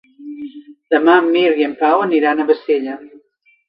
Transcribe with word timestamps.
Demà 0.95 1.19
en 1.25 1.29
Mirt 1.37 1.63
i 1.63 1.69
en 1.69 1.79
Pau 1.85 2.05
aniran 2.09 2.43
a 2.47 2.53
Bassella. 2.53 3.03